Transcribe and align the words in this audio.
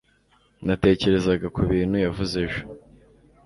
Natekerezaga 0.65 1.47
kubintu 1.55 1.95
yavuze 2.05 2.35
ejo. 2.45 2.61